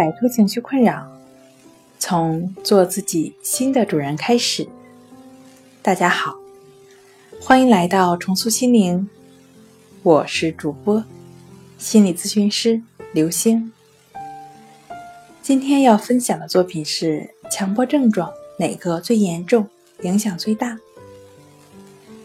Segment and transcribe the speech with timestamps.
[0.00, 1.06] 摆脱情绪困扰，
[1.98, 4.66] 从做自己新的主人开始。
[5.82, 6.36] 大家好，
[7.38, 9.10] 欢迎来到重塑心灵，
[10.02, 11.04] 我是主播
[11.76, 12.80] 心理咨询师
[13.12, 13.70] 刘星。
[15.42, 19.68] 今天要分享的作品是强迫症状哪个最严重，
[20.00, 20.78] 影响最大？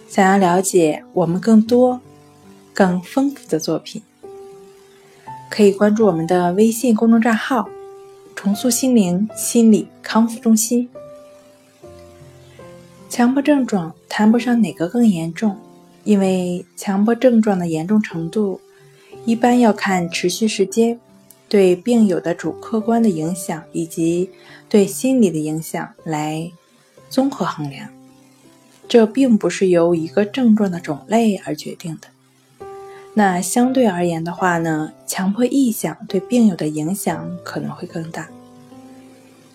[0.07, 2.00] 想要了解我们更多、
[2.73, 4.02] 更丰富的作品。
[5.50, 7.70] 可以关注我们的微信公众账号
[8.36, 10.90] “重塑心灵心理康复中心”。
[13.09, 15.58] 强迫症状谈不上哪个更严重，
[16.03, 18.59] 因为强迫症状的严重程度
[19.23, 21.00] 一般要看持续时间、
[21.48, 24.30] 对病友的主客观的影响以及
[24.67, 26.52] 对心理的影响来
[27.09, 27.88] 综合衡量。
[28.88, 32.08] 这并不是由一个症状的种类而决定的。
[33.18, 38.28] 那相对而言的话呢，强迫臆想对病友的影响可能会更大，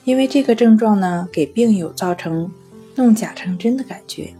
[0.04, 2.50] 因为这个症状呢，给病友造成
[2.94, 4.32] 弄假成真的感觉，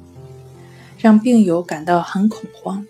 [0.99, 2.87] 让病友感到很恐慌。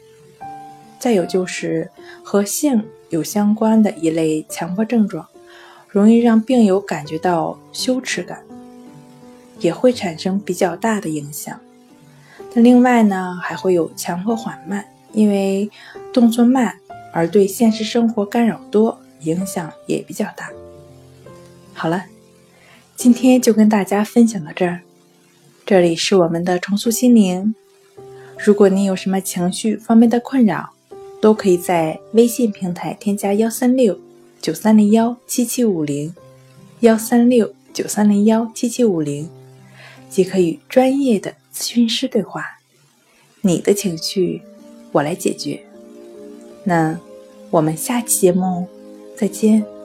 [1.00, 1.90] 再有就是
[2.22, 5.26] 和性有相关的一类强迫症状，
[5.88, 8.40] 容易让病友感觉到羞耻感，
[9.58, 11.58] 也会产生比较大的影响。
[12.54, 14.84] 那另外呢，还会有强迫缓慢。
[15.12, 15.70] 因为
[16.12, 16.78] 动作慢
[17.12, 20.50] 而对现实生活干扰多，影响也比较大。
[21.74, 22.04] 好了，
[22.96, 24.80] 今天就跟大家分享到这儿。
[25.66, 27.54] 这里是我们的重塑心灵。
[28.38, 30.70] 如果你有什么情绪方面的困扰，
[31.20, 33.98] 都可以在微信平台添加幺三六
[34.40, 36.14] 九三零幺七七五零
[36.80, 39.28] 幺三六九三零幺七七五零，
[40.08, 42.60] 即可与专业的咨询师对话。
[43.40, 44.42] 你的情绪。
[44.92, 45.60] 我来解决。
[46.64, 46.98] 那
[47.50, 48.66] 我们下期节目
[49.16, 49.79] 再见。